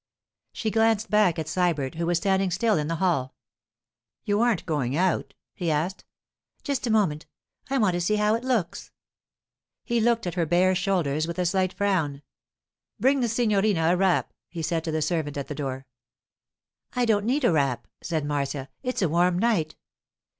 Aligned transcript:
She 0.51 0.71
glanced 0.71 1.11
back 1.11 1.37
at 1.37 1.45
Sybert, 1.47 1.93
who 1.93 2.07
was 2.07 2.17
standing 2.17 2.49
still 2.49 2.75
in 2.75 2.87
the 2.87 2.95
hall. 2.95 3.35
'You 4.23 4.41
aren't 4.41 4.65
going 4.65 4.97
out?' 4.97 5.35
he 5.53 5.69
asked. 5.69 6.05
'Just 6.63 6.87
a 6.87 6.91
moment. 6.91 7.27
I 7.69 7.77
want 7.77 7.93
to 7.93 8.01
see 8.01 8.15
how 8.15 8.33
it 8.33 8.43
looks.' 8.43 8.89
He 9.83 9.99
looked 10.01 10.25
at 10.25 10.33
her 10.33 10.47
bare 10.47 10.73
shoulders 10.73 11.27
with 11.27 11.37
a 11.37 11.45
slight 11.45 11.71
frown. 11.71 12.23
'Bring 12.99 13.19
the 13.19 13.29
signorina 13.29 13.93
a 13.93 13.95
wrap,' 13.95 14.33
he 14.49 14.63
said 14.63 14.83
to 14.85 14.91
the 14.91 15.03
servant 15.03 15.37
at 15.37 15.49
the 15.49 15.53
door. 15.53 15.85
'I 16.95 17.05
don't 17.05 17.25
need 17.27 17.43
a 17.43 17.51
wrap,' 17.51 17.87
said 18.01 18.25
Marcia; 18.25 18.69
'it's 18.81 19.03
a 19.03 19.07
warm 19.09 19.37
night. 19.37 19.75